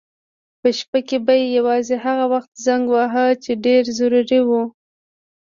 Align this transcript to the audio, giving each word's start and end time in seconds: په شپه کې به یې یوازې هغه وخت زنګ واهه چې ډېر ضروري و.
په 0.61 0.69
شپه 0.77 0.99
کې 1.07 1.17
به 1.25 1.33
یې 1.41 1.47
یوازې 1.57 1.95
هغه 2.05 2.25
وخت 2.33 2.51
زنګ 2.67 2.83
واهه 2.95 3.25
چې 3.43 3.51
ډېر 3.65 3.83
ضروري 3.99 4.39
و. 4.43 4.49